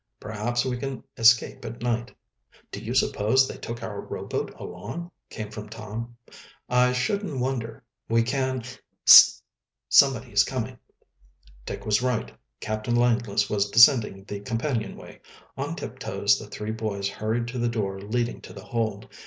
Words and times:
Perhaps 0.19 0.65
we 0.65 0.77
can 0.77 1.03
escape 1.15 1.63
at 1.63 1.83
night." 1.83 2.11
"Do 2.71 2.79
you 2.83 2.95
suppose 2.95 3.47
they 3.47 3.57
took 3.57 3.83
our 3.83 4.01
rowboat 4.01 4.49
along?" 4.59 5.11
came 5.29 5.51
from 5.51 5.69
Tom. 5.69 6.17
"I 6.67 6.91
shouldn't 6.91 7.39
wonder. 7.39 7.83
We 8.09 8.23
can 8.23 8.63
Hist! 9.05 9.43
somebody 9.89 10.31
is 10.31 10.43
coming!" 10.43 10.79
Dick 11.67 11.85
was 11.85 12.01
right; 12.01 12.31
Captain 12.59 12.95
Langless 12.95 13.47
was 13.47 13.69
descending 13.69 14.23
the 14.23 14.39
companion 14.39 14.95
way. 14.97 15.21
On 15.55 15.75
tiptoes 15.75 16.39
the 16.39 16.47
three 16.47 16.71
boys 16.71 17.07
hurried 17.07 17.47
to 17.49 17.59
the 17.59 17.69
door 17.69 17.99
leading 18.01 18.41
to 18.41 18.53
the 18.53 18.63
hold. 18.63 19.07